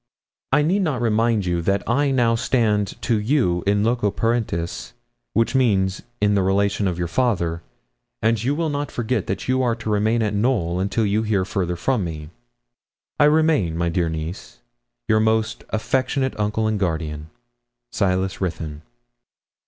I 0.51 0.63
need 0.63 0.81
not 0.81 0.99
remind 0.99 1.45
you 1.45 1.61
that 1.61 1.87
I 1.87 2.09
now 2.09 2.33
stand 2.33 2.99
to 3.03 3.19
you 3.19 3.63
in 3.67 3.83
loco 3.83 4.09
parentis, 4.09 4.93
which 5.33 5.53
means 5.53 6.01
in 6.19 6.33
the 6.33 6.41
relation 6.41 6.87
of 6.87 6.97
father, 7.07 7.61
and 8.19 8.43
you 8.43 8.55
will 8.55 8.69
not 8.71 8.89
forget 8.89 9.27
that 9.27 9.47
you 9.47 9.61
are 9.61 9.75
to 9.75 9.91
remain 9.91 10.23
at 10.23 10.33
Knowl 10.33 10.79
until 10.79 11.05
you 11.05 11.21
hear 11.21 11.45
further 11.45 11.75
from 11.75 12.03
me. 12.03 12.31
'I 13.19 13.25
remain, 13.25 13.77
my 13.77 13.89
dear 13.89 14.09
niece, 14.09 14.57
your 15.07 15.19
most 15.19 15.65
affectionate 15.69 16.33
uncle 16.39 16.65
and 16.65 16.79
guardian, 16.79 17.29
SILAS 17.91 18.41
RUTHYN.' 18.41 18.81